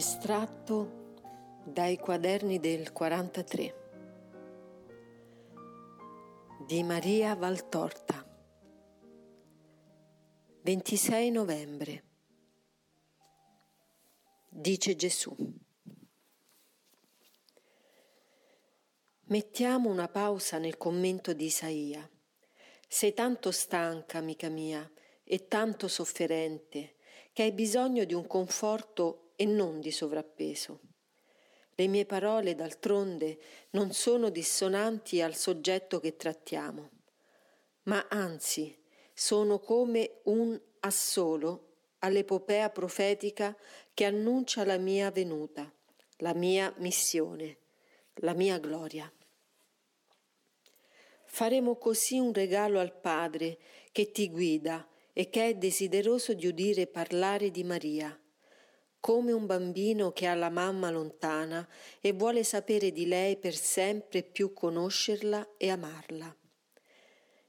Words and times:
Estratto 0.00 1.18
dai 1.62 1.98
quaderni 1.98 2.58
del 2.58 2.90
43 2.90 3.74
di 6.66 6.82
Maria 6.82 7.34
Valtorta 7.34 8.26
26 10.62 11.30
novembre 11.30 12.04
Dice 14.48 14.96
Gesù 14.96 15.36
Mettiamo 19.24 19.90
una 19.90 20.08
pausa 20.08 20.56
nel 20.56 20.78
commento 20.78 21.34
di 21.34 21.44
Isaia. 21.44 22.10
Sei 22.88 23.12
tanto 23.12 23.50
stanca, 23.50 24.16
amica 24.16 24.48
mia, 24.48 24.90
e 25.22 25.46
tanto 25.46 25.88
sofferente, 25.88 26.94
che 27.34 27.42
hai 27.42 27.52
bisogno 27.52 28.04
di 28.04 28.14
un 28.14 28.26
conforto 28.26 29.29
e 29.40 29.46
non 29.46 29.80
di 29.80 29.90
sovrappeso. 29.90 30.80
Le 31.74 31.86
mie 31.86 32.04
parole, 32.04 32.54
d'altronde, 32.54 33.38
non 33.70 33.94
sono 33.94 34.28
dissonanti 34.28 35.22
al 35.22 35.34
soggetto 35.34 35.98
che 35.98 36.14
trattiamo, 36.14 36.90
ma 37.84 38.06
anzi 38.10 38.76
sono 39.14 39.58
come 39.58 40.20
un 40.24 40.60
assolo 40.80 41.68
all'epopea 42.00 42.68
profetica 42.68 43.56
che 43.94 44.04
annuncia 44.04 44.62
la 44.66 44.76
mia 44.76 45.10
venuta, 45.10 45.72
la 46.18 46.34
mia 46.34 46.74
missione, 46.76 47.56
la 48.16 48.34
mia 48.34 48.58
gloria. 48.58 49.10
Faremo 51.24 51.76
così 51.76 52.18
un 52.18 52.34
regalo 52.34 52.78
al 52.78 52.92
Padre 52.92 53.56
che 53.90 54.10
ti 54.10 54.28
guida 54.28 54.86
e 55.14 55.30
che 55.30 55.48
è 55.48 55.54
desideroso 55.54 56.34
di 56.34 56.46
udire 56.46 56.86
parlare 56.86 57.50
di 57.50 57.64
Maria 57.64 58.19
come 59.00 59.32
un 59.32 59.46
bambino 59.46 60.12
che 60.12 60.26
ha 60.26 60.34
la 60.34 60.50
mamma 60.50 60.90
lontana 60.90 61.66
e 62.00 62.12
vuole 62.12 62.44
sapere 62.44 62.92
di 62.92 63.06
lei 63.06 63.36
per 63.38 63.54
sempre 63.54 64.22
più 64.22 64.52
conoscerla 64.52 65.54
e 65.56 65.70
amarla. 65.70 66.36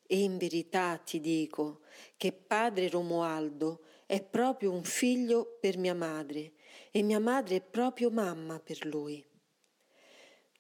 E 0.08 0.20
in 0.20 0.38
verità 0.38 0.98
ti 0.98 1.20
dico 1.20 1.82
che 2.18 2.32
padre 2.32 2.90
Romualdo 2.90 3.84
è 4.06 4.22
proprio 4.22 4.72
un 4.72 4.84
figlio 4.84 5.58
per 5.60 5.78
mia 5.78 5.96
madre 5.96 6.54
e 6.92 7.02
mia 7.02 7.20
madre 7.20 7.58
è 7.58 7.62
proprio 7.62 8.10
mamma 8.10 8.60
per 8.60 8.86
lui. 8.86 9.26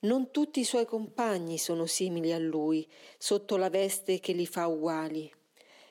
Non 0.04 0.32
tutti 0.32 0.60
i 0.60 0.66
suoi 0.66 0.86
compagni 0.86 1.58
sono 1.58 1.86
simili 1.86 2.34
a 2.34 2.40
lui, 2.40 2.90
sotto 3.18 3.56
la 3.56 3.70
veste 3.70 4.20
che 4.20 4.34
li 4.34 4.48
fa 4.48 4.68
uguali. 4.68 5.32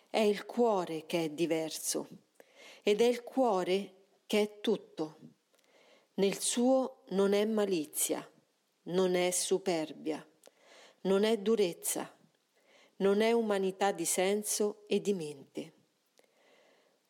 È 0.08 0.18
il 0.18 0.46
cuore 0.46 1.06
che 1.06 1.24
è 1.24 1.28
diverso. 1.28 2.08
Ed 2.82 3.00
è 3.00 3.04
il 3.04 3.22
cuore 3.22 3.99
che 4.30 4.42
è 4.42 4.60
tutto. 4.60 5.18
Nel 6.14 6.38
suo 6.38 7.02
non 7.08 7.32
è 7.32 7.44
malizia, 7.46 8.24
non 8.82 9.16
è 9.16 9.32
superbia, 9.32 10.24
non 11.00 11.24
è 11.24 11.36
durezza, 11.38 12.16
non 12.98 13.22
è 13.22 13.32
umanità 13.32 13.90
di 13.90 14.04
senso 14.04 14.84
e 14.86 15.00
di 15.00 15.14
mente. 15.14 15.72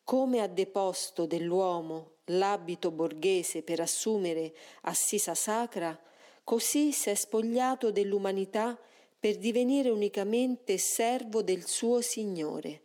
Come 0.03 0.39
ha 0.39 0.47
deposto 0.47 1.27
dell'uomo 1.27 2.21
l'abito 2.25 2.89
borghese 2.89 3.61
per 3.61 3.81
assumere 3.81 4.55
assisa 4.81 5.35
sacra, 5.35 5.95
così 6.43 6.91
si 6.91 7.11
è 7.11 7.13
spogliato 7.13 7.91
dell'umanità 7.91 8.75
per 9.19 9.37
divenire 9.37 9.91
unicamente 9.91 10.79
servo 10.79 11.43
del 11.43 11.67
suo 11.67 12.01
Signore, 12.01 12.81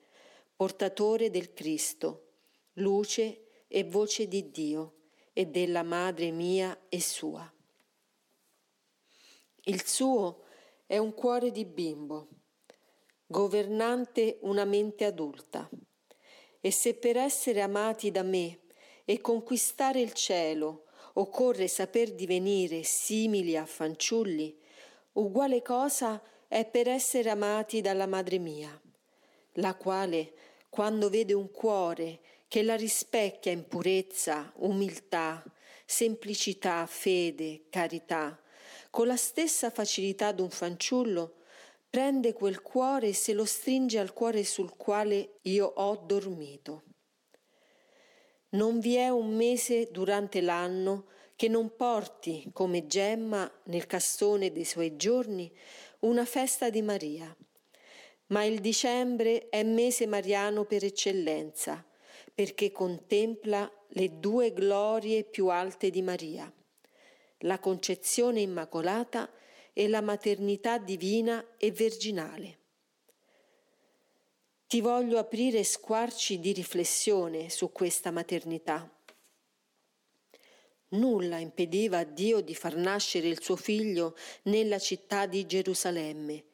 portatore 0.55 1.31
del 1.31 1.55
Cristo, 1.55 2.33
luce 2.75 3.41
e 3.69 3.84
voce 3.84 4.28
di 4.28 4.50
Dio 4.50 4.94
e 5.32 5.47
della 5.47 5.82
madre 5.82 6.31
mia 6.31 6.87
e 6.88 7.00
sua. 7.00 7.50
Il 9.65 9.84
suo 9.84 10.44
è 10.87 10.99
un 10.99 11.12
cuore 11.15 11.50
di 11.50 11.65
bimbo, 11.65 12.28
governante 13.27 14.38
una 14.43 14.65
mente 14.65 15.04
adulta. 15.04 15.69
E 16.60 16.71
se 16.71 16.94
per 16.94 17.16
essere 17.16 17.60
amati 17.60 18.10
da 18.10 18.22
me 18.22 18.60
e 19.04 19.21
conquistare 19.21 20.00
il 20.00 20.12
cielo 20.12 20.84
occorre 21.15 21.69
saper 21.69 22.15
divenire 22.15 22.83
simili 22.83 23.56
a 23.56 23.66
fanciulli, 23.66 24.56
uguale 25.12 25.62
cosa 25.62 26.22
è 26.48 26.65
per 26.65 26.88
essere 26.88 27.31
amati 27.31 27.81
dalla 27.81 28.06
madre 28.06 28.38
mia, 28.38 28.81
la 29.54 29.75
quale, 29.75 30.34
quando 30.69 31.09
vede 31.09 31.33
un 31.33 31.50
cuore 31.50 32.21
che 32.49 32.62
la 32.62 32.77
rispecchia 32.77 33.53
in 33.53 33.67
purezza, 33.67 34.53
umiltà, 34.57 35.43
semplicità, 35.84 36.87
fede, 36.87 37.67
carità, 37.71 38.41
con 38.91 39.07
la 39.07 39.17
stessa 39.17 39.71
facilità 39.71 40.33
d'un 40.33 40.51
fanciullo, 40.51 41.37
prende 41.89 42.33
quel 42.33 42.62
cuore 42.62 43.09
e 43.09 43.15
se 43.15 43.33
lo 43.33 43.45
stringe 43.45 43.99
al 43.99 44.12
cuore 44.12 44.45
sul 44.45 44.77
quale 44.77 45.39
io 45.43 45.67
ho 45.67 45.97
dormito. 45.97 46.83
Non 48.51 48.81
vi 48.81 48.95
è 48.97 49.09
un 49.09 49.34
mese 49.34 49.89
durante 49.91 50.41
l'anno 50.41 51.07
che 51.37 51.49
non 51.49 51.77
porti 51.77 52.49
come 52.53 52.87
gemma 52.87 53.51
nel 53.65 53.87
castone 53.87 54.53
dei 54.53 54.65
suoi 54.65 54.97
giorni 54.97 55.53
una 56.01 56.25
festa 56.25 56.71
di 56.71 56.81
Maria. 56.81 57.34
Ma 58.28 58.45
il 58.45 58.61
dicembre 58.61 59.49
è 59.51 59.63
mese 59.63 60.07
mariano 60.07 60.65
per 60.65 60.84
eccellenza, 60.84 61.84
perché 62.36 62.70
contempla 62.70 63.72
le 63.88 64.20
due 64.20 64.52
glorie 64.52 65.24
più 65.24 65.48
alte 65.48 65.88
di 65.88 66.02
Maria, 66.02 66.52
la 67.38 67.58
concezione 67.58 68.42
immacolata 68.42 69.32
e 69.72 69.88
la 69.88 70.02
maternità 70.02 70.76
divina 70.76 71.56
e 71.56 71.70
virginale. 71.70 72.58
Ti 74.66 74.80
voglio 74.82 75.16
aprire 75.16 75.64
squarci 75.64 76.38
di 76.38 76.52
riflessione 76.52 77.48
su 77.48 77.72
questa 77.72 78.10
maternità. 78.10 78.86
Nulla 80.88 81.38
impediva 81.38 82.00
a 82.00 82.04
Dio 82.04 82.42
di 82.42 82.54
far 82.54 82.76
nascere 82.76 83.28
il 83.28 83.42
suo 83.42 83.56
figlio 83.56 84.14
nella 84.42 84.78
città 84.78 85.24
di 85.24 85.47
Gerusalemme, 85.47 86.44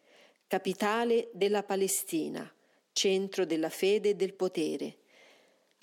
capitale 0.47 1.29
della 1.33 1.65
Palestina, 1.65 2.49
centro 2.93 3.45
della 3.45 3.69
fede 3.69 4.11
e 4.11 4.15
del 4.15 4.35
potere 4.35 4.99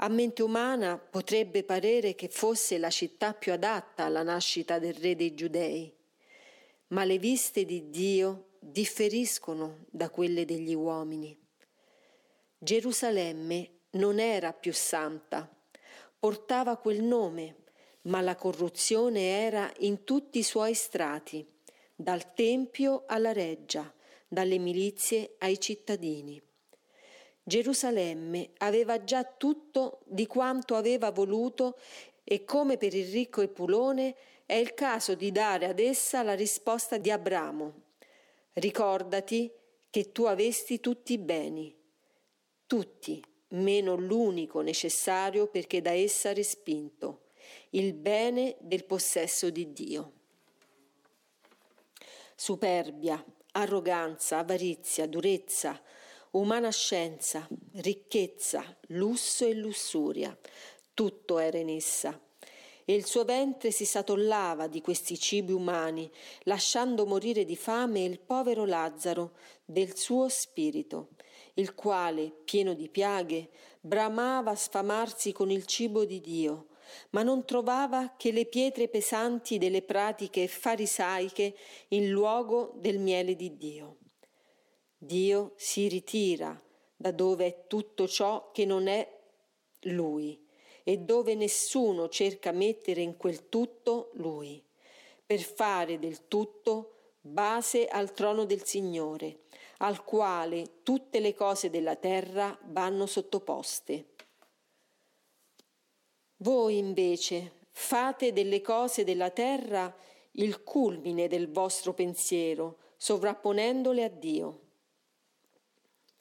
a 0.01 0.07
mente 0.07 0.43
umana 0.43 0.97
potrebbe 0.97 1.63
parere 1.63 2.15
che 2.15 2.29
fosse 2.29 2.77
la 2.77 2.89
città 2.89 3.33
più 3.33 3.51
adatta 3.51 4.05
alla 4.05 4.23
nascita 4.23 4.79
del 4.79 4.93
re 4.93 5.15
dei 5.15 5.33
giudei, 5.33 5.93
ma 6.87 7.03
le 7.03 7.17
viste 7.17 7.65
di 7.65 7.89
Dio 7.89 8.51
differiscono 8.59 9.85
da 9.89 10.09
quelle 10.09 10.45
degli 10.45 10.73
uomini. 10.73 11.37
Gerusalemme 12.57 13.71
non 13.91 14.19
era 14.19 14.53
più 14.53 14.71
santa, 14.71 15.49
portava 16.17 16.77
quel 16.77 17.01
nome, 17.01 17.63
ma 18.03 18.21
la 18.21 18.35
corruzione 18.35 19.41
era 19.41 19.69
in 19.79 20.05
tutti 20.05 20.39
i 20.39 20.43
suoi 20.43 20.75
strati, 20.75 21.45
dal 21.93 22.33
tempio 22.33 23.03
alla 23.05 23.33
reggia, 23.33 23.93
dalle 24.29 24.59
milizie 24.59 25.35
ai 25.39 25.59
cittadini. 25.59 26.41
Gerusalemme 27.49 28.51
aveva 28.59 29.03
già 29.03 29.23
tutto 29.23 30.01
di 30.05 30.27
quanto 30.27 30.75
aveva 30.75 31.09
voluto 31.09 31.79
e 32.23 32.45
come 32.45 32.77
per 32.77 32.93
il 32.93 33.11
ricco 33.11 33.41
Epulone 33.41 34.15
è 34.45 34.53
il 34.53 34.75
caso 34.75 35.15
di 35.15 35.31
dare 35.31 35.65
ad 35.65 35.79
essa 35.79 36.21
la 36.21 36.35
risposta 36.35 36.97
di 36.97 37.09
Abramo. 37.09 37.73
Ricordati 38.53 39.51
che 39.89 40.11
tu 40.11 40.25
avesti 40.25 40.79
tutti 40.79 41.13
i 41.13 41.17
beni, 41.17 41.75
tutti, 42.67 43.21
meno 43.49 43.95
l'unico 43.95 44.61
necessario 44.61 45.47
perché 45.47 45.81
da 45.81 45.91
essa 45.91 46.31
respinto, 46.33 47.29
il 47.71 47.93
bene 47.93 48.57
del 48.59 48.85
possesso 48.85 49.49
di 49.49 49.73
Dio. 49.73 50.11
Superbia, 52.35 53.23
arroganza, 53.53 54.37
avarizia, 54.37 55.07
durezza, 55.07 55.81
umana 56.31 56.69
scienza, 56.69 57.47
ricchezza, 57.73 58.63
lusso 58.89 59.45
e 59.45 59.55
lussuria, 59.55 60.37
tutto 60.93 61.39
era 61.39 61.57
in 61.57 61.69
essa. 61.69 62.19
E 62.85 62.93
il 62.93 63.05
suo 63.05 63.23
ventre 63.23 63.71
si 63.71 63.85
satollava 63.85 64.67
di 64.67 64.81
questi 64.81 65.17
cibi 65.17 65.51
umani, 65.51 66.09
lasciando 66.43 67.05
morire 67.05 67.45
di 67.45 67.55
fame 67.55 68.03
il 68.03 68.19
povero 68.19 68.65
Lazzaro 68.65 69.33
del 69.63 69.95
suo 69.95 70.27
spirito, 70.27 71.09
il 71.55 71.75
quale, 71.75 72.31
pieno 72.43 72.73
di 72.73 72.89
piaghe, 72.89 73.49
bramava 73.79 74.55
sfamarsi 74.55 75.31
con 75.31 75.51
il 75.51 75.65
cibo 75.65 76.05
di 76.05 76.19
Dio, 76.19 76.69
ma 77.11 77.21
non 77.21 77.45
trovava 77.45 78.15
che 78.17 78.31
le 78.31 78.45
pietre 78.45 78.87
pesanti 78.87 79.57
delle 79.57 79.83
pratiche 79.83 80.47
farisaiche 80.47 81.55
in 81.89 82.09
luogo 82.09 82.73
del 82.75 82.97
miele 82.97 83.35
di 83.35 83.55
Dio. 83.55 83.98
Dio 85.01 85.53
si 85.55 85.87
ritira 85.87 86.61
da 86.93 87.11
dove 87.11 87.45
è 87.45 87.67
tutto 87.67 88.05
ciò 88.05 88.51
che 88.51 88.65
non 88.65 88.87
è 88.87 89.09
Lui 89.83 90.45
e 90.83 90.97
dove 90.97 91.35
nessuno 91.35 92.09
cerca 92.09 92.51
mettere 92.51 92.99
in 92.99 93.15
quel 93.15 93.47
tutto 93.47 94.09
lui, 94.15 94.61
per 95.25 95.39
fare 95.39 95.99
del 95.99 96.27
tutto 96.27 97.13
base 97.21 97.87
al 97.87 98.11
trono 98.11 98.43
del 98.43 98.65
Signore, 98.65 99.43
al 99.77 100.03
quale 100.03 100.81
tutte 100.83 101.21
le 101.21 101.33
cose 101.33 101.69
della 101.69 101.95
terra 101.95 102.57
vanno 102.65 103.05
sottoposte. 103.05 104.07
Voi 106.37 106.77
invece 106.77 107.67
fate 107.71 108.33
delle 108.33 108.59
cose 108.59 109.05
della 109.05 109.29
terra 109.29 109.95
il 110.33 110.61
culmine 110.63 111.29
del 111.29 111.49
vostro 111.49 111.93
pensiero, 111.93 112.79
sovrapponendole 112.97 114.03
a 114.03 114.09
Dio. 114.09 114.67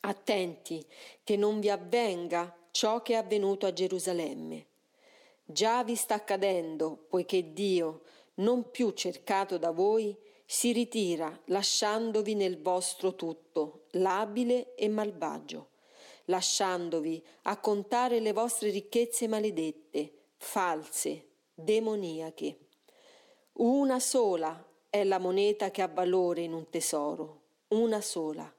Attenti 0.00 0.84
che 1.24 1.36
non 1.36 1.60
vi 1.60 1.70
avvenga 1.70 2.56
ciò 2.70 3.02
che 3.02 3.14
è 3.14 3.16
avvenuto 3.16 3.66
a 3.66 3.72
Gerusalemme. 3.72 4.66
Già 5.44 5.82
vi 5.82 5.96
sta 5.96 6.14
accadendo, 6.14 7.06
poiché 7.08 7.52
Dio, 7.52 8.02
non 8.34 8.70
più 8.70 8.90
cercato 8.92 9.58
da 9.58 9.70
voi, 9.70 10.16
si 10.44 10.72
ritira 10.72 11.38
lasciandovi 11.46 12.34
nel 12.34 12.60
vostro 12.62 13.14
tutto, 13.14 13.86
labile 13.92 14.74
e 14.76 14.88
malvagio, 14.88 15.70
lasciandovi 16.26 17.22
a 17.42 17.58
contare 17.58 18.20
le 18.20 18.32
vostre 18.32 18.70
ricchezze 18.70 19.26
maledette, 19.26 20.12
false, 20.36 21.26
demoniache. 21.52 22.58
Una 23.54 23.98
sola 23.98 24.64
è 24.88 25.02
la 25.02 25.18
moneta 25.18 25.70
che 25.70 25.82
ha 25.82 25.88
valore 25.88 26.42
in 26.42 26.52
un 26.52 26.70
tesoro, 26.70 27.42
una 27.68 28.00
sola, 28.00 28.50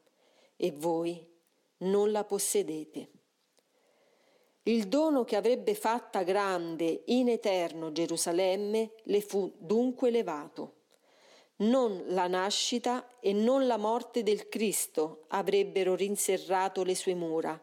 e 0.58 0.72
voi 0.72 1.29
non 1.80 2.12
la 2.12 2.24
possedete. 2.24 3.10
Il 4.64 4.88
dono 4.88 5.24
che 5.24 5.36
avrebbe 5.36 5.74
fatta 5.74 6.24
grande 6.24 7.04
in 7.06 7.30
eterno 7.30 7.92
Gerusalemme 7.92 8.92
le 9.04 9.22
fu 9.22 9.52
dunque 9.58 10.10
levato. 10.10 10.76
Non 11.58 12.04
la 12.08 12.28
nascita 12.28 13.20
e 13.20 13.34
non 13.34 13.68
la 13.68 13.78
morte 13.78 14.24
del 14.24 14.48
Cristo 14.48 15.26
avrebbero 15.30 15.96
rinserrato 15.96 16.84
le 16.84 16.96
sue 16.96 17.16
mura, 17.16 17.60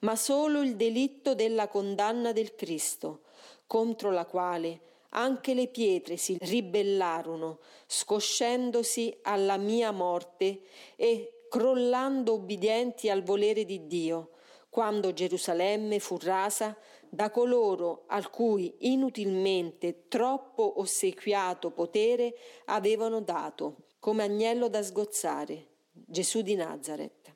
ma 0.00 0.16
solo 0.16 0.62
il 0.62 0.76
delitto 0.76 1.34
della 1.34 1.68
condanna 1.68 2.32
del 2.32 2.54
Cristo, 2.54 3.22
contro 3.66 4.10
la 4.10 4.24
quale 4.24 4.80
anche 5.10 5.54
le 5.54 5.68
pietre 5.68 6.16
si 6.16 6.36
ribellarono, 6.40 7.58
scoscendosi 7.86 9.16
alla 9.22 9.56
mia 9.56 9.90
morte 9.90 10.62
e 10.96 11.35
crollando 11.56 12.34
ubbidienti 12.34 13.08
al 13.08 13.22
volere 13.22 13.64
di 13.64 13.86
Dio, 13.86 14.32
quando 14.68 15.14
Gerusalemme 15.14 16.00
fu 16.00 16.18
rasa 16.20 16.76
da 17.08 17.30
coloro 17.30 18.04
al 18.08 18.28
cui 18.28 18.76
inutilmente 18.80 20.06
troppo 20.06 20.80
ossequiato 20.80 21.70
potere 21.70 22.34
avevano 22.66 23.22
dato, 23.22 23.86
come 24.00 24.24
agnello 24.24 24.68
da 24.68 24.82
sgozzare, 24.82 25.68
Gesù 25.90 26.42
di 26.42 26.56
Nazareth. 26.56 27.34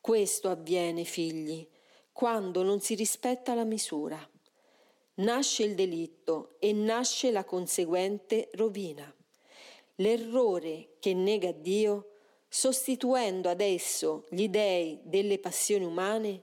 Questo 0.00 0.48
avviene, 0.48 1.02
figli, 1.02 1.68
quando 2.12 2.62
non 2.62 2.78
si 2.78 2.94
rispetta 2.94 3.54
la 3.54 3.64
misura. 3.64 4.24
Nasce 5.14 5.64
il 5.64 5.74
delitto 5.74 6.54
e 6.60 6.72
nasce 6.72 7.32
la 7.32 7.44
conseguente 7.44 8.50
rovina. 8.52 9.12
L'errore 9.96 10.90
che 11.00 11.12
nega 11.12 11.50
Dio 11.50 12.10
sostituendo 12.48 13.48
ad 13.48 13.60
esso 13.60 14.26
gli 14.30 14.48
dei 14.48 15.00
delle 15.02 15.38
passioni 15.38 15.84
umane, 15.84 16.42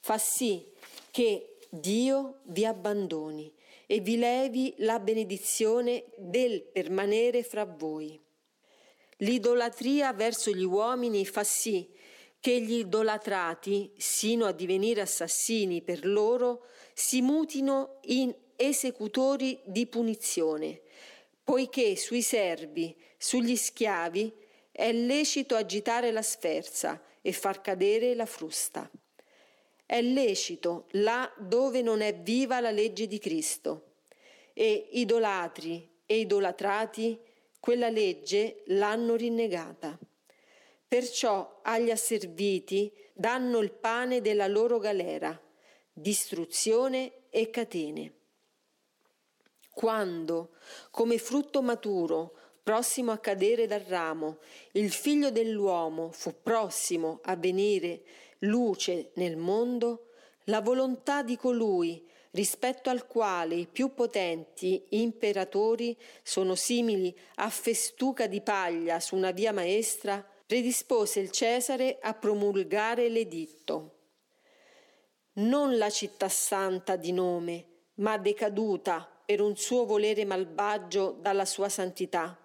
fa 0.00 0.18
sì 0.18 0.64
che 1.10 1.58
Dio 1.68 2.40
vi 2.44 2.64
abbandoni 2.64 3.52
e 3.86 4.00
vi 4.00 4.16
levi 4.16 4.74
la 4.78 4.98
benedizione 4.98 6.04
del 6.16 6.62
permanere 6.62 7.42
fra 7.42 7.64
voi. 7.64 8.20
L'idolatria 9.18 10.12
verso 10.12 10.50
gli 10.50 10.64
uomini 10.64 11.24
fa 11.24 11.44
sì 11.44 11.88
che 12.38 12.60
gli 12.60 12.78
idolatrati, 12.78 13.92
sino 13.96 14.44
a 14.44 14.52
divenire 14.52 15.00
assassini 15.00 15.82
per 15.82 16.06
loro, 16.06 16.66
si 16.92 17.22
mutino 17.22 17.98
in 18.02 18.34
esecutori 18.56 19.60
di 19.64 19.86
punizione, 19.86 20.82
poiché 21.42 21.96
sui 21.96 22.22
servi, 22.22 22.96
sugli 23.16 23.56
schiavi, 23.56 24.32
è 24.76 24.92
lecito 24.92 25.54
agitare 25.56 26.10
la 26.10 26.20
sferza 26.20 27.02
e 27.22 27.32
far 27.32 27.62
cadere 27.62 28.14
la 28.14 28.26
frusta. 28.26 28.90
È 29.86 30.02
lecito 30.02 30.88
là 30.90 31.32
dove 31.38 31.80
non 31.80 32.02
è 32.02 32.14
viva 32.14 32.60
la 32.60 32.70
legge 32.70 33.06
di 33.06 33.18
Cristo. 33.18 33.94
E 34.52 34.88
idolatri 34.92 36.00
e 36.04 36.18
idolatrati 36.18 37.18
quella 37.58 37.88
legge 37.88 38.64
l'hanno 38.66 39.14
rinnegata. 39.14 39.98
Perciò 40.86 41.60
agli 41.62 41.90
asserviti 41.90 42.92
danno 43.14 43.60
il 43.60 43.72
pane 43.72 44.20
della 44.20 44.46
loro 44.46 44.78
galera, 44.78 45.40
distruzione 45.90 47.28
e 47.30 47.48
catene. 47.48 48.12
Quando, 49.72 50.50
come 50.90 51.16
frutto 51.16 51.62
maturo, 51.62 52.35
prossimo 52.66 53.12
a 53.12 53.18
cadere 53.18 53.68
dal 53.68 53.82
ramo, 53.82 54.38
il 54.72 54.90
figlio 54.90 55.30
dell'uomo 55.30 56.10
fu 56.10 56.34
prossimo 56.42 57.20
a 57.22 57.36
venire 57.36 58.02
luce 58.40 59.12
nel 59.14 59.36
mondo, 59.36 60.08
la 60.46 60.60
volontà 60.60 61.22
di 61.22 61.36
colui 61.36 62.04
rispetto 62.32 62.90
al 62.90 63.06
quale 63.06 63.54
i 63.54 63.68
più 63.68 63.94
potenti 63.94 64.84
imperatori 64.88 65.96
sono 66.24 66.56
simili 66.56 67.16
a 67.36 67.48
festuca 67.50 68.26
di 68.26 68.40
paglia 68.40 68.98
su 68.98 69.14
una 69.14 69.30
via 69.30 69.52
maestra, 69.52 70.28
predispose 70.44 71.20
il 71.20 71.30
Cesare 71.30 71.98
a 72.00 72.14
promulgare 72.14 73.08
l'editto. 73.08 73.92
Non 75.34 75.76
la 75.76 75.88
città 75.88 76.28
santa 76.28 76.96
di 76.96 77.12
nome, 77.12 77.66
ma 77.98 78.18
decaduta 78.18 79.08
per 79.24 79.40
un 79.40 79.54
suo 79.56 79.86
volere 79.86 80.24
malvagio 80.24 81.16
dalla 81.20 81.44
sua 81.44 81.68
santità, 81.68 82.40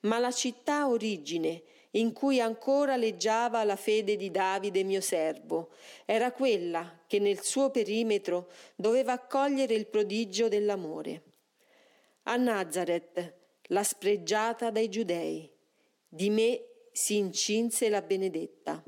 ma 0.00 0.18
la 0.18 0.30
città 0.30 0.88
origine, 0.88 1.62
in 1.92 2.12
cui 2.12 2.40
ancora 2.40 2.96
leggiava 2.96 3.64
la 3.64 3.76
fede 3.76 4.16
di 4.16 4.30
Davide 4.30 4.84
mio 4.84 5.00
servo, 5.00 5.70
era 6.04 6.32
quella 6.32 7.00
che 7.06 7.18
nel 7.18 7.40
suo 7.42 7.70
perimetro 7.70 8.50
doveva 8.76 9.12
accogliere 9.12 9.74
il 9.74 9.86
prodigio 9.86 10.48
dell'amore. 10.48 11.22
A 12.24 12.36
Nazareth, 12.36 13.34
la 13.64 13.82
spregiata 13.82 14.70
dai 14.70 14.88
giudei, 14.88 15.50
di 16.08 16.30
me 16.30 16.64
si 16.92 17.16
incinse 17.16 17.88
la 17.88 18.02
benedetta. 18.02 18.82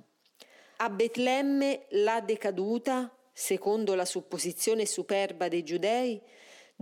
A 0.77 0.91
Betlemme 0.91 1.87
la 1.91 2.21
decaduta, 2.21 3.17
secondo 3.33 3.95
la 3.95 4.05
supposizione 4.05 4.87
superba 4.87 5.49
dei 5.49 5.63
giudei, 5.63 6.21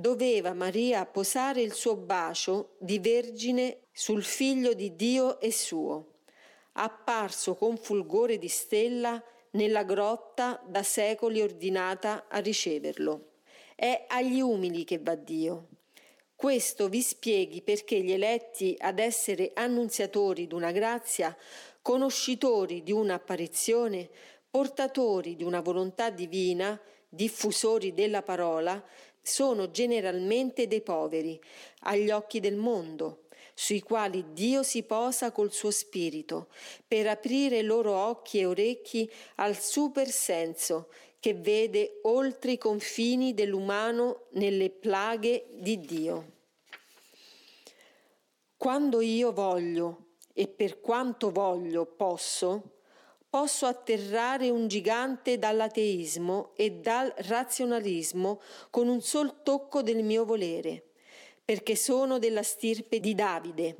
doveva 0.00 0.54
Maria 0.54 1.04
posare 1.06 1.60
il 1.60 1.72
suo 1.72 1.94
bacio 1.94 2.76
di 2.78 2.98
vergine 2.98 3.82
sul 3.92 4.24
figlio 4.24 4.72
di 4.72 4.96
Dio 4.96 5.38
e 5.40 5.52
suo, 5.52 6.14
apparso 6.72 7.54
con 7.54 7.76
fulgore 7.76 8.38
di 8.38 8.48
stella 8.48 9.22
nella 9.52 9.84
grotta 9.84 10.62
da 10.66 10.82
secoli 10.82 11.42
ordinata 11.42 12.26
a 12.28 12.38
riceverlo. 12.38 13.32
È 13.74 14.06
agli 14.08 14.40
umili 14.40 14.84
che 14.84 14.98
va 14.98 15.14
Dio. 15.14 15.68
Questo 16.34 16.88
vi 16.88 17.02
spieghi 17.02 17.60
perché 17.60 18.00
gli 18.00 18.12
eletti 18.12 18.74
ad 18.78 18.98
essere 18.98 19.50
annunziatori 19.52 20.46
d'una 20.46 20.70
grazia, 20.70 21.36
conoscitori 21.82 22.82
di 22.82 22.92
un'apparizione, 22.92 24.08
portatori 24.48 25.36
di 25.36 25.44
una 25.44 25.60
volontà 25.60 26.08
divina, 26.08 26.80
diffusori 27.12 27.92
della 27.92 28.22
parola, 28.22 28.82
sono 29.22 29.70
generalmente 29.70 30.66
dei 30.66 30.80
poveri 30.80 31.40
agli 31.80 32.10
occhi 32.10 32.40
del 32.40 32.56
mondo, 32.56 33.24
sui 33.54 33.80
quali 33.80 34.32
Dio 34.32 34.62
si 34.62 34.82
posa 34.82 35.32
col 35.32 35.52
suo 35.52 35.70
spirito, 35.70 36.48
per 36.86 37.06
aprire 37.06 37.62
loro 37.62 37.94
occhi 37.94 38.38
e 38.38 38.46
orecchi 38.46 39.10
al 39.36 39.58
supersenso 39.58 40.88
che 41.20 41.34
vede 41.34 42.00
oltre 42.02 42.52
i 42.52 42.58
confini 42.58 43.34
dell'umano 43.34 44.26
nelle 44.30 44.70
plaghe 44.70 45.46
di 45.52 45.78
Dio. 45.78 46.38
Quando 48.56 49.00
io 49.00 49.32
voglio 49.32 50.06
e 50.32 50.48
per 50.48 50.80
quanto 50.80 51.30
voglio 51.30 51.84
posso, 51.84 52.79
posso 53.30 53.66
atterrare 53.66 54.50
un 54.50 54.66
gigante 54.66 55.38
dall'ateismo 55.38 56.50
e 56.56 56.72
dal 56.72 57.14
razionalismo 57.16 58.40
con 58.70 58.88
un 58.88 59.00
sol 59.00 59.44
tocco 59.44 59.82
del 59.82 60.02
mio 60.02 60.24
volere, 60.24 60.90
perché 61.44 61.76
sono 61.76 62.18
della 62.18 62.42
stirpe 62.42 62.98
di 62.98 63.14
Davide, 63.14 63.76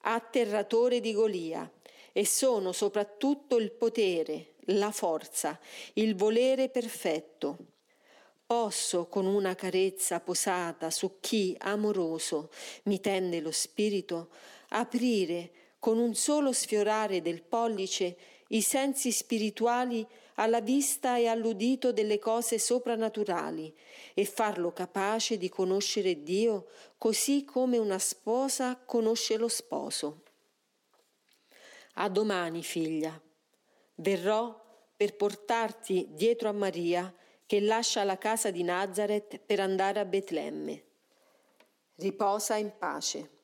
atterratore 0.00 0.98
di 0.98 1.12
Golia, 1.12 1.70
e 2.12 2.26
sono 2.26 2.72
soprattutto 2.72 3.56
il 3.56 3.70
potere, 3.70 4.54
la 4.72 4.90
forza, 4.90 5.58
il 5.94 6.16
volere 6.16 6.68
perfetto. 6.68 7.56
posso 8.44 9.06
con 9.06 9.26
una 9.26 9.54
carezza 9.54 10.20
posata 10.20 10.90
su 10.90 11.18
chi 11.20 11.54
amoroso 11.58 12.50
mi 12.84 12.98
tende 12.98 13.40
lo 13.40 13.52
spirito 13.52 14.30
aprire 14.70 15.52
con 15.78 15.98
un 15.98 16.14
solo 16.14 16.52
sfiorare 16.52 17.20
del 17.20 17.42
pollice 17.42 18.16
i 18.48 18.62
sensi 18.62 19.12
spirituali 19.12 20.06
alla 20.34 20.60
vista 20.60 21.16
e 21.16 21.26
all'udito 21.26 21.92
delle 21.92 22.18
cose 22.18 22.58
soprannaturali 22.58 23.74
e 24.14 24.24
farlo 24.24 24.72
capace 24.72 25.36
di 25.36 25.48
conoscere 25.48 26.22
Dio 26.22 26.68
così 26.96 27.44
come 27.44 27.78
una 27.78 27.98
sposa 27.98 28.76
conosce 28.84 29.36
lo 29.36 29.48
sposo. 29.48 30.22
A 31.94 32.08
domani, 32.08 32.62
figlia. 32.62 33.20
Verrò 33.96 34.66
per 34.96 35.16
portarti 35.16 36.06
dietro 36.10 36.48
a 36.48 36.52
Maria 36.52 37.12
che 37.44 37.60
lascia 37.60 38.04
la 38.04 38.18
casa 38.18 38.50
di 38.50 38.62
Nazareth 38.62 39.40
per 39.40 39.58
andare 39.58 39.98
a 39.98 40.04
Betlemme. 40.04 40.84
Riposa 41.96 42.56
in 42.56 42.72
pace. 42.78 43.37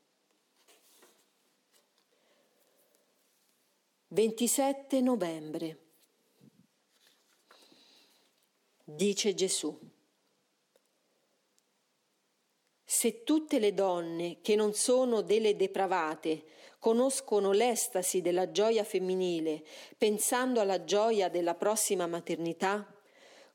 27 4.14 5.00
novembre. 5.00 5.78
Dice 8.85 9.35
Gesù. 9.35 9.76
Se 12.85 13.25
tutte 13.25 13.59
le 13.59 13.75
donne 13.75 14.38
che 14.40 14.54
non 14.54 14.73
sono 14.73 15.21
delle 15.21 15.56
depravate 15.56 16.44
conoscono 16.78 17.50
l'estasi 17.50 18.21
della 18.21 18.52
gioia 18.52 18.85
femminile 18.85 19.64
pensando 19.99 20.61
alla 20.61 20.85
gioia 20.85 21.28
della 21.28 21.56
prossima 21.56 22.06
maternità, 22.06 22.87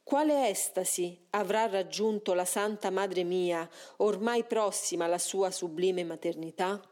quale 0.04 0.50
estasi 0.50 1.26
avrà 1.30 1.68
raggiunto 1.68 2.34
la 2.34 2.44
Santa 2.44 2.90
Madre 2.90 3.24
mia, 3.24 3.66
ormai 4.00 4.44
prossima 4.44 5.06
alla 5.06 5.20
sua 5.20 5.52
sublime 5.52 6.04
maternità? 6.04 6.86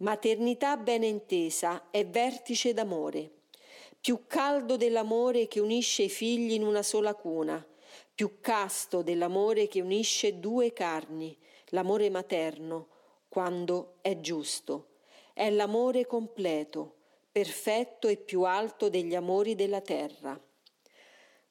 Maternità 0.00 0.78
ben 0.78 1.02
intesa 1.02 1.90
è 1.90 2.06
vertice 2.06 2.72
d'amore, 2.72 3.30
più 4.00 4.22
caldo 4.26 4.78
dell'amore 4.78 5.46
che 5.46 5.60
unisce 5.60 6.04
i 6.04 6.08
figli 6.08 6.52
in 6.52 6.62
una 6.62 6.82
sola 6.82 7.14
cuna, 7.14 7.62
più 8.14 8.40
casto 8.40 9.02
dell'amore 9.02 9.68
che 9.68 9.82
unisce 9.82 10.40
due 10.40 10.72
carni, 10.72 11.36
l'amore 11.66 12.08
materno, 12.08 12.88
quando 13.28 13.96
è 14.00 14.18
giusto. 14.20 14.86
È 15.34 15.50
l'amore 15.50 16.06
completo, 16.06 16.94
perfetto 17.30 18.08
e 18.08 18.16
più 18.16 18.44
alto 18.44 18.88
degli 18.88 19.14
amori 19.14 19.54
della 19.54 19.82
terra. 19.82 20.40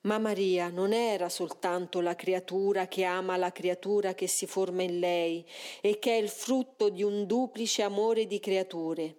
Ma 0.01 0.17
Maria 0.17 0.69
non 0.69 0.93
era 0.93 1.27
soltanto 1.27 1.99
la 1.99 2.15
creatura 2.15 2.87
che 2.87 3.03
ama 3.03 3.35
la 3.35 3.51
creatura 3.51 4.13
che 4.13 4.27
si 4.27 4.47
forma 4.47 4.83
in 4.83 4.99
lei 4.99 5.45
e 5.81 5.99
che 5.99 6.11
è 6.11 6.21
il 6.21 6.29
frutto 6.29 6.89
di 6.89 7.03
un 7.03 7.25
duplice 7.25 7.81
amore 7.81 8.25
di 8.25 8.39
creature. 8.39 9.15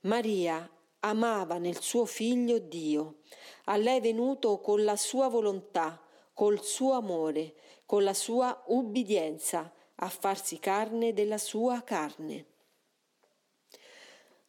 Maria 0.00 0.68
amava 1.00 1.58
nel 1.58 1.80
suo 1.80 2.04
figlio 2.04 2.58
Dio. 2.58 3.18
A 3.66 3.76
lei 3.76 4.00
venuto 4.00 4.60
con 4.60 4.82
la 4.82 4.96
sua 4.96 5.28
volontà, 5.28 6.02
col 6.32 6.64
suo 6.64 6.94
amore, 6.94 7.54
con 7.86 8.02
la 8.02 8.14
sua 8.14 8.64
ubbidienza, 8.66 9.72
a 9.94 10.08
farsi 10.08 10.58
carne 10.58 11.12
della 11.12 11.38
sua 11.38 11.82
carne. 11.82 12.46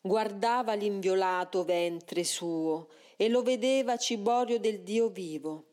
Guardava 0.02 0.74
l'inviolato 0.74 1.64
ventre 1.64 2.24
suo 2.24 2.88
e 3.22 3.28
lo 3.28 3.42
vedeva 3.44 3.98
ciborio 3.98 4.60
del 4.60 4.80
Dio 4.80 5.10
vivo. 5.10 5.66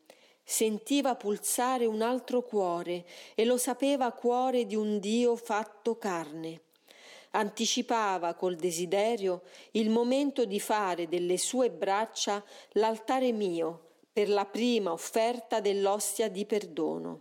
Sentiva 0.42 1.14
pulsare 1.14 1.86
un 1.86 2.02
altro 2.02 2.42
cuore 2.42 3.04
e 3.36 3.44
lo 3.44 3.56
sapeva 3.56 4.10
cuore 4.10 4.66
di 4.66 4.74
un 4.74 4.98
Dio 4.98 5.36
fatto 5.36 5.96
carne. 5.96 6.62
Anticipava 7.30 8.34
col 8.34 8.56
desiderio 8.56 9.42
il 9.72 9.90
momento 9.90 10.44
di 10.44 10.58
fare 10.58 11.06
delle 11.06 11.38
sue 11.38 11.70
braccia 11.70 12.42
l'altare 12.72 13.30
mio 13.30 13.90
per 14.12 14.28
la 14.28 14.44
prima 14.44 14.90
offerta 14.90 15.60
dell'ostia 15.60 16.28
di 16.28 16.44
perdono. 16.46 17.20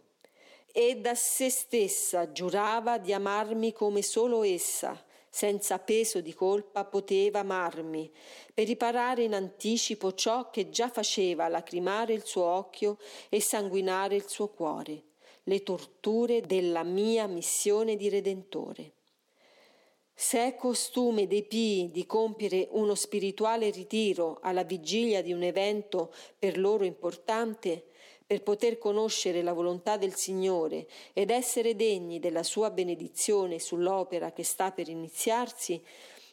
E 0.71 0.95
da 0.95 1.13
se 1.13 1.51
stessa 1.51 2.31
giurava 2.31 2.97
di 2.97 3.13
amarmi 3.13 3.73
come 3.73 4.01
solo 4.01 4.41
essa, 4.41 5.04
senza 5.35 5.79
peso 5.79 6.21
di 6.21 6.33
colpa 6.33 6.85
poteva 6.85 7.39
amarmi, 7.39 8.09
per 8.53 8.67
riparare 8.67 9.23
in 9.23 9.33
anticipo 9.33 10.13
ciò 10.13 10.49
che 10.49 10.69
già 10.69 10.87
faceva 10.87 11.49
lacrimare 11.49 12.13
il 12.13 12.23
suo 12.23 12.45
occhio 12.45 12.97
e 13.27 13.41
sanguinare 13.41 14.15
il 14.15 14.29
suo 14.29 14.47
cuore, 14.47 15.03
le 15.43 15.61
torture 15.61 16.39
della 16.39 16.83
mia 16.83 17.27
missione 17.27 17.97
di 17.97 18.07
Redentore. 18.07 18.93
Se 20.13 20.39
è 20.39 20.55
costume 20.55 21.27
dei 21.27 21.43
pii 21.43 21.91
di 21.91 22.05
compiere 22.05 22.69
uno 22.71 22.95
spirituale 22.95 23.71
ritiro 23.71 24.39
alla 24.41 24.63
vigilia 24.63 25.21
di 25.21 25.33
un 25.33 25.43
evento 25.43 26.13
per 26.39 26.57
loro 26.57 26.85
importante, 26.85 27.87
per 28.25 28.41
poter 28.41 28.77
conoscere 28.77 29.43
la 29.43 29.53
volontà 29.53 29.97
del 29.97 30.15
Signore 30.15 30.87
ed 31.13 31.29
essere 31.29 31.75
degni 31.75 32.19
della 32.19 32.43
sua 32.43 32.71
benedizione 32.71 33.59
sull'opera 33.59 34.31
che 34.31 34.43
sta 34.43 34.71
per 34.71 34.89
iniziarsi, 34.89 35.81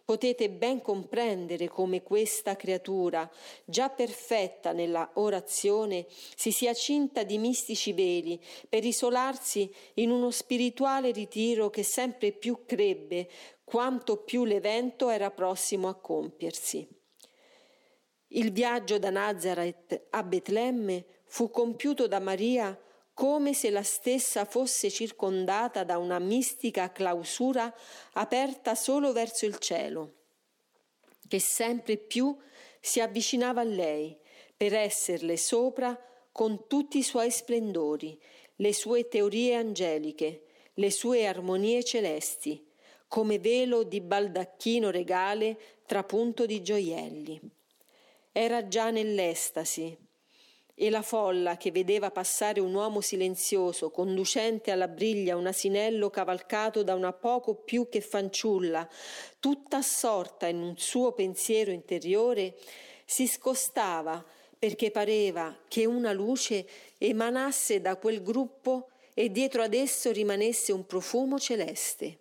potete 0.05 0.51
ben 0.51 0.81
comprendere 0.81 1.69
come 1.69 2.03
questa 2.03 2.57
creatura, 2.57 3.31
già 3.65 3.89
perfetta 3.91 4.73
nella 4.73 5.11
orazione, 5.15 6.07
si 6.35 6.51
sia 6.51 6.75
cinta 6.75 7.23
di 7.23 7.39
mistici 7.39 7.93
veli 7.93 8.41
per 8.69 8.85
isolarsi 8.85 9.73
in 9.95 10.11
uno 10.11 10.31
spirituale 10.31 11.13
ritiro 11.13 11.71
che 11.71 11.83
sempre 11.83 12.33
più 12.33 12.65
crebbe 12.67 13.29
quanto 13.65 14.17
più 14.17 14.45
l'evento 14.45 15.09
era 15.09 15.31
prossimo 15.31 15.89
a 15.89 15.95
compiersi. 15.95 16.87
Il 18.35 18.51
viaggio 18.51 18.99
da 18.99 19.11
Nazareth 19.11 20.07
a 20.11 20.23
Betlemme 20.23 21.05
fu 21.33 21.49
compiuto 21.49 22.07
da 22.09 22.21
Maria 22.21 22.79
come 23.15 23.55
se 23.55 23.71
la 23.71 23.83
stessa 23.83 24.45
fosse 24.45 24.91
circondata 24.91 25.83
da 25.83 25.97
una 25.97 26.19
mistica 26.19 26.93
clausura 26.93 27.75
aperta 28.13 28.75
solo 28.75 29.13
verso 29.15 29.47
il 29.47 29.57
cielo, 29.57 30.13
che 31.27 31.39
sempre 31.41 31.97
più 31.97 32.37
si 32.79 33.01
avvicinava 33.01 33.63
a 33.63 33.65
lei 33.65 34.15
per 34.55 34.75
esserle 34.75 35.39
sopra 35.39 35.99
con 36.31 36.67
tutti 36.67 36.99
i 36.99 37.03
suoi 37.03 37.31
splendori, 37.31 38.21
le 38.57 38.75
sue 38.75 39.09
teorie 39.09 39.55
angeliche, 39.55 40.43
le 40.75 40.91
sue 40.91 41.27
armonie 41.27 41.83
celesti, 41.83 42.63
come 43.09 43.39
velo 43.39 43.85
di 43.85 44.03
baldacchino 44.03 44.91
regale 44.91 45.59
trapunto 45.87 46.45
di 46.45 46.61
gioielli. 46.61 47.41
Era 48.33 48.69
già 48.69 48.91
nell'estasi, 48.91 50.11
e 50.75 50.89
la 50.89 51.03
folla 51.03 51.57
che 51.57 51.71
vedeva 51.71 52.11
passare 52.11 52.61
un 52.61 52.73
uomo 52.75 53.01
silenzioso, 53.01 53.91
conducente 53.91 54.71
alla 54.71 54.89
briglia 54.89 55.37
un 55.37 55.47
asinello 55.47 56.09
cavalcato 56.09 56.83
da 56.83 56.95
una 56.95 57.13
poco 57.13 57.55
più 57.55 57.89
che 57.89 58.01
fanciulla, 58.01 58.89
tutta 59.39 59.79
assorta 59.79 60.47
in 60.47 60.63
un 60.63 60.77
suo 60.79 61.13
pensiero 61.13 61.71
interiore, 61.71 62.57
si 63.05 63.27
scostava 63.27 64.25
perché 64.59 64.91
pareva 64.91 65.57
che 65.69 65.85
una 65.85 66.13
luce 66.13 66.67
emanasse 66.97 67.81
da 67.81 67.97
quel 67.97 68.23
gruppo 68.23 68.89
e 69.13 69.31
dietro 69.31 69.63
ad 69.63 69.75
esso 69.75 70.11
rimanesse 70.11 70.73
un 70.73 70.87
profumo 70.87 71.39
celeste. 71.39 72.19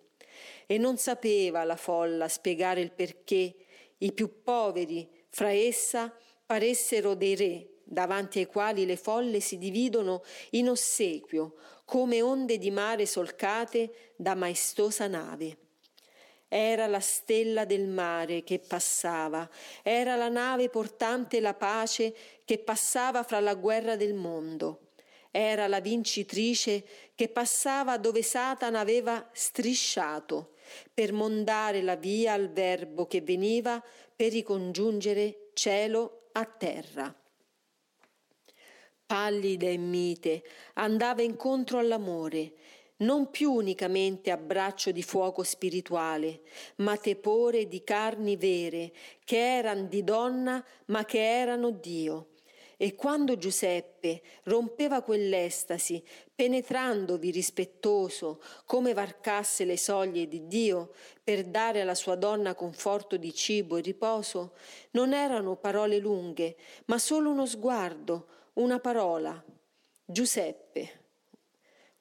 E 0.66 0.76
non 0.76 0.98
sapeva 0.98 1.64
la 1.64 1.76
folla 1.76 2.28
spiegare 2.28 2.80
il 2.80 2.92
perché 2.92 3.54
i 3.98 4.12
più 4.12 4.42
poveri 4.42 5.08
fra 5.30 5.50
essa 5.50 6.14
paressero 6.44 7.14
dei 7.14 7.36
re 7.36 7.71
davanti 7.84 8.38
ai 8.38 8.46
quali 8.46 8.86
le 8.86 8.96
folle 8.96 9.40
si 9.40 9.58
dividono 9.58 10.22
in 10.50 10.68
ossequio, 10.68 11.54
come 11.84 12.22
onde 12.22 12.58
di 12.58 12.70
mare 12.70 13.06
solcate 13.06 14.12
da 14.16 14.34
maestosa 14.34 15.06
nave. 15.06 15.58
Era 16.48 16.86
la 16.86 17.00
stella 17.00 17.64
del 17.64 17.88
mare 17.88 18.44
che 18.44 18.58
passava, 18.58 19.48
era 19.82 20.16
la 20.16 20.28
nave 20.28 20.68
portante 20.68 21.40
la 21.40 21.54
pace 21.54 22.14
che 22.44 22.58
passava 22.58 23.22
fra 23.22 23.40
la 23.40 23.54
guerra 23.54 23.96
del 23.96 24.14
mondo. 24.14 24.88
Era 25.30 25.66
la 25.66 25.80
vincitrice 25.80 26.84
che 27.14 27.28
passava 27.28 27.96
dove 27.96 28.22
Satana 28.22 28.80
aveva 28.80 29.30
strisciato 29.32 30.52
per 30.92 31.14
mondare 31.14 31.80
la 31.80 31.96
via 31.96 32.34
al 32.34 32.50
verbo 32.50 33.06
che 33.06 33.22
veniva 33.22 33.82
per 34.14 34.32
ricongiungere 34.32 35.50
cielo 35.54 36.28
a 36.32 36.44
terra 36.44 37.14
pallida 39.12 39.66
e 39.66 39.76
mite, 39.76 40.42
andava 40.72 41.20
incontro 41.20 41.76
all'amore, 41.76 42.54
non 43.00 43.30
più 43.30 43.52
unicamente 43.52 44.30
a 44.30 44.38
braccio 44.38 44.90
di 44.90 45.02
fuoco 45.02 45.42
spirituale, 45.42 46.40
ma 46.76 46.96
tepore 46.96 47.68
di 47.68 47.84
carni 47.84 48.36
vere, 48.36 48.90
che 49.22 49.36
erano 49.36 49.82
di 49.82 50.02
donna 50.02 50.64
ma 50.86 51.04
che 51.04 51.22
erano 51.22 51.72
Dio. 51.72 52.28
E 52.78 52.94
quando 52.94 53.36
Giuseppe 53.36 54.22
rompeva 54.44 55.02
quell'estasi, 55.02 56.02
penetrandovi 56.34 57.30
rispettoso, 57.30 58.40
come 58.64 58.94
varcasse 58.94 59.66
le 59.66 59.76
soglie 59.76 60.26
di 60.26 60.46
Dio 60.46 60.94
per 61.22 61.44
dare 61.44 61.82
alla 61.82 61.94
sua 61.94 62.14
donna 62.14 62.54
conforto 62.54 63.18
di 63.18 63.34
cibo 63.34 63.76
e 63.76 63.82
riposo, 63.82 64.54
non 64.92 65.12
erano 65.12 65.56
parole 65.56 65.98
lunghe, 65.98 66.56
ma 66.86 66.98
solo 66.98 67.30
uno 67.30 67.44
sguardo, 67.44 68.40
una 68.54 68.78
parola. 68.80 69.42
Giuseppe 70.04 71.00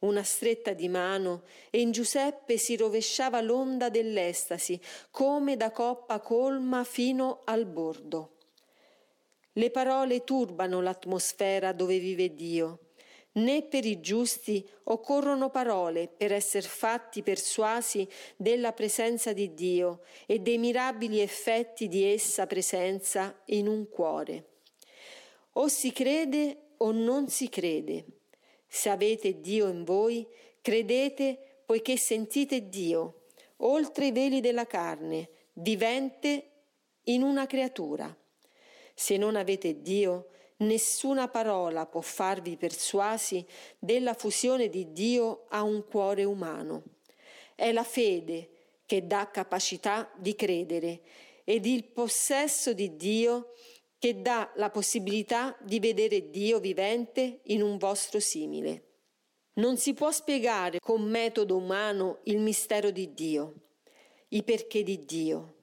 una 0.01 0.23
stretta 0.23 0.73
di 0.73 0.87
mano 0.89 1.43
e 1.69 1.79
in 1.79 1.91
Giuseppe 1.91 2.57
si 2.57 2.75
rovesciava 2.75 3.39
l'onda 3.41 3.89
dell'estasi, 3.89 4.79
come 5.11 5.57
da 5.57 5.71
coppa 5.71 6.19
colma 6.19 6.83
fino 6.83 7.41
al 7.45 7.65
bordo. 7.65 8.37
Le 9.53 9.69
parole 9.69 10.23
turbano 10.23 10.81
l'atmosfera 10.81 11.71
dove 11.73 11.99
vive 11.99 12.33
Dio. 12.33 12.79
Né 13.33 13.63
per 13.63 13.85
i 13.85 14.01
giusti 14.01 14.67
occorrono 14.85 15.49
parole 15.49 16.07
per 16.09 16.33
essere 16.33 16.67
fatti 16.67 17.21
persuasi 17.21 18.07
della 18.35 18.73
presenza 18.73 19.33
di 19.33 19.53
Dio 19.53 20.01
e 20.25 20.39
dei 20.39 20.57
mirabili 20.57 21.19
effetti 21.19 21.87
di 21.87 22.03
essa 22.03 22.47
presenza 22.47 23.39
in 23.45 23.67
un 23.67 23.87
cuore. 23.87 24.50
O 25.53 25.67
si 25.67 25.91
crede 25.91 26.75
o 26.77 26.91
non 26.91 27.27
si 27.29 27.49
crede. 27.49 28.05
Se 28.67 28.89
avete 28.89 29.41
Dio 29.41 29.67
in 29.67 29.83
voi, 29.83 30.25
credete 30.61 31.63
poiché 31.65 31.97
sentite 31.97 32.69
Dio, 32.69 33.25
oltre 33.57 34.07
i 34.07 34.11
veli 34.11 34.39
della 34.39 34.65
carne, 34.65 35.29
vivente 35.53 36.51
in 37.05 37.21
una 37.21 37.45
creatura. 37.47 38.15
Se 38.93 39.17
non 39.17 39.35
avete 39.35 39.81
Dio, 39.81 40.29
nessuna 40.57 41.27
parola 41.27 41.85
può 41.85 42.01
farvi 42.01 42.55
persuasi 42.55 43.45
della 43.79 44.13
fusione 44.13 44.69
di 44.69 44.91
Dio 44.91 45.45
a 45.49 45.63
un 45.63 45.85
cuore 45.85 46.23
umano. 46.23 46.83
È 47.55 47.71
la 47.71 47.83
fede 47.83 48.49
che 48.85 49.07
dà 49.07 49.29
capacità 49.29 50.11
di 50.17 50.35
credere 50.35 51.01
ed 51.43 51.65
il 51.65 51.83
possesso 51.85 52.73
di 52.73 52.95
Dio 52.95 53.53
che 54.01 54.19
dà 54.19 54.51
la 54.55 54.71
possibilità 54.71 55.55
di 55.61 55.79
vedere 55.79 56.31
Dio 56.31 56.59
vivente 56.59 57.41
in 57.43 57.61
un 57.61 57.77
vostro 57.77 58.19
simile. 58.19 58.85
Non 59.53 59.77
si 59.77 59.93
può 59.93 60.09
spiegare 60.09 60.79
con 60.79 61.03
metodo 61.03 61.55
umano 61.55 62.17
il 62.23 62.39
mistero 62.39 62.89
di 62.89 63.13
Dio, 63.13 63.53
i 64.29 64.41
perché 64.41 64.81
di 64.81 65.05
Dio 65.05 65.53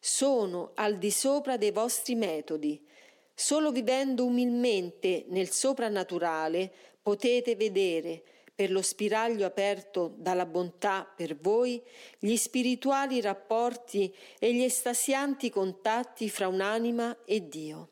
sono 0.00 0.72
al 0.74 0.98
di 0.98 1.12
sopra 1.12 1.56
dei 1.56 1.70
vostri 1.70 2.16
metodi. 2.16 2.84
Solo 3.32 3.70
vivendo 3.70 4.24
umilmente 4.24 5.26
nel 5.28 5.50
soprannaturale 5.50 6.72
potete 7.00 7.54
vedere, 7.54 8.24
per 8.54 8.70
lo 8.70 8.82
spiraglio 8.82 9.44
aperto 9.44 10.14
dalla 10.16 10.46
bontà 10.46 11.04
per 11.04 11.36
voi, 11.36 11.82
gli 12.18 12.36
spirituali 12.36 13.20
rapporti 13.20 14.14
e 14.38 14.54
gli 14.54 14.62
estasianti 14.62 15.50
contatti 15.50 16.28
fra 16.28 16.46
un'anima 16.46 17.24
e 17.24 17.48
Dio. 17.48 17.88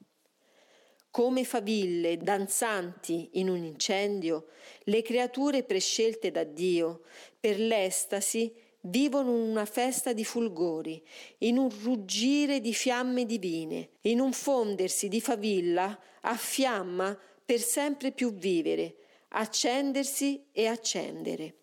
Come 1.10 1.44
faville 1.44 2.16
danzanti 2.16 3.30
in 3.34 3.48
un 3.48 3.64
incendio, 3.64 4.46
le 4.84 5.02
creature 5.02 5.64
prescelte 5.64 6.30
da 6.30 6.44
Dio 6.44 7.02
per 7.38 7.58
l'estasi 7.58 8.50
vivono 8.82 9.30
in 9.36 9.50
una 9.50 9.66
festa 9.66 10.12
di 10.12 10.24
fulgori, 10.24 11.04
in 11.38 11.58
un 11.58 11.68
ruggire 11.82 12.60
di 12.60 12.72
fiamme 12.72 13.26
divine, 13.26 13.90
in 14.02 14.20
un 14.20 14.32
fondersi 14.32 15.08
di 15.08 15.20
favilla 15.20 15.98
a 16.22 16.36
fiamma 16.36 17.18
per 17.44 17.60
sempre 17.60 18.12
più 18.12 18.32
vivere, 18.32 18.96
accendersi 19.32 20.48
e 20.52 20.66
accendere. 20.66 21.56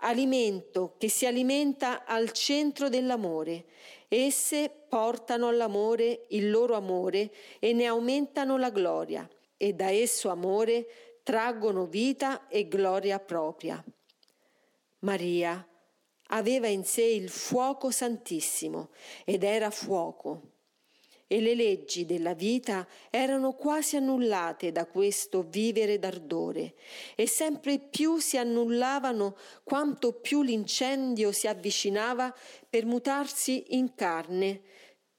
Alimento 0.00 0.94
che 0.98 1.08
si 1.08 1.26
alimenta 1.26 2.04
al 2.04 2.32
centro 2.32 2.88
dell'amore. 2.88 3.64
Esse 4.08 4.70
portano 4.88 5.48
all'amore 5.48 6.26
il 6.30 6.50
loro 6.50 6.76
amore 6.76 7.32
e 7.58 7.72
ne 7.72 7.86
aumentano 7.86 8.56
la 8.56 8.70
gloria, 8.70 9.28
e 9.56 9.72
da 9.74 9.90
esso 9.90 10.28
amore 10.30 10.86
traggono 11.22 11.86
vita 11.86 12.46
e 12.48 12.68
gloria 12.68 13.18
propria. 13.18 13.84
Maria, 15.00 15.66
aveva 16.28 16.68
in 16.68 16.84
sé 16.84 17.02
il 17.02 17.28
fuoco 17.28 17.90
santissimo 17.90 18.90
ed 19.24 19.42
era 19.42 19.70
fuoco. 19.70 20.56
E 21.30 21.42
le 21.42 21.54
leggi 21.54 22.06
della 22.06 22.32
vita 22.32 22.88
erano 23.10 23.52
quasi 23.52 23.96
annullate 23.96 24.72
da 24.72 24.86
questo 24.86 25.42
vivere 25.42 25.98
d'ardore 25.98 26.74
e 27.14 27.28
sempre 27.28 27.78
più 27.78 28.16
si 28.16 28.38
annullavano 28.38 29.36
quanto 29.62 30.14
più 30.14 30.42
l'incendio 30.42 31.30
si 31.30 31.46
avvicinava 31.46 32.34
per 32.68 32.86
mutarsi 32.86 33.76
in 33.76 33.94
carne, 33.94 34.62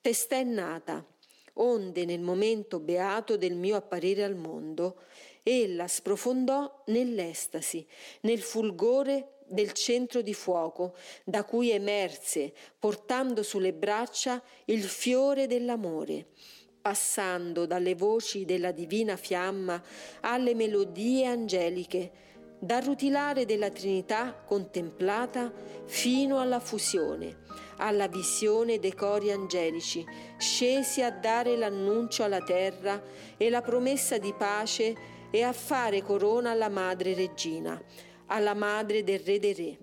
testè 0.01 0.41
nata, 0.41 1.05
onde 1.53 2.05
nel 2.05 2.21
momento 2.21 2.79
beato 2.79 3.37
del 3.37 3.53
mio 3.53 3.75
apparire 3.75 4.23
al 4.23 4.35
mondo, 4.35 5.03
ella 5.43 5.87
sprofondò 5.87 6.83
nell'estasi, 6.87 7.85
nel 8.21 8.41
fulgore 8.41 9.38
del 9.49 9.73
centro 9.73 10.21
di 10.21 10.33
fuoco, 10.33 10.95
da 11.23 11.43
cui 11.43 11.71
emerse, 11.71 12.53
portando 12.77 13.43
sulle 13.43 13.73
braccia 13.73 14.41
il 14.65 14.83
fiore 14.83 15.47
dell'amore, 15.47 16.27
passando 16.81 17.65
dalle 17.65 17.95
voci 17.95 18.45
della 18.45 18.71
divina 18.71 19.15
fiamma 19.17 19.81
alle 20.21 20.55
melodie 20.55 21.25
angeliche, 21.25 22.27
dal 22.59 22.83
rutilare 22.83 23.45
della 23.45 23.69
Trinità 23.69 24.33
contemplata 24.45 25.51
fino 25.85 26.41
alla 26.41 26.59
fusione, 26.59 27.37
alla 27.77 28.07
visione 28.07 28.79
dei 28.79 28.93
cori 28.93 29.31
angelici, 29.31 30.05
scesi 30.37 31.01
a 31.01 31.09
dare 31.09 31.55
l'annuncio 31.55 32.23
alla 32.23 32.41
terra 32.41 33.01
e 33.37 33.49
la 33.49 33.61
promessa 33.61 34.17
di 34.17 34.33
pace 34.37 35.17
e 35.31 35.41
a 35.41 35.53
fare 35.53 36.01
corona 36.01 36.51
alla 36.51 36.69
Madre 36.69 37.13
Regina, 37.13 37.81
alla 38.29 38.53
madre 38.53 39.03
del 39.03 39.19
Re 39.19 39.39
dei 39.39 39.53
Re 39.53 39.77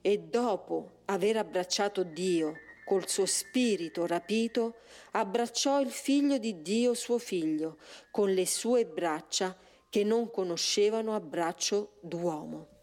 e 0.00 0.18
dopo 0.18 1.00
aver 1.06 1.36
abbracciato 1.36 2.02
Dio 2.02 2.54
col 2.84 3.08
suo 3.08 3.26
spirito 3.26 4.06
rapito, 4.06 4.76
abbracciò 5.10 5.80
il 5.80 5.90
figlio 5.90 6.38
di 6.38 6.62
Dio 6.62 6.94
suo 6.94 7.18
figlio 7.18 7.76
con 8.10 8.32
le 8.32 8.46
sue 8.46 8.86
braccia 8.86 9.54
che 9.90 10.04
non 10.04 10.30
conoscevano 10.30 11.14
abbraccio 11.14 11.98
d'uomo. 12.00 12.77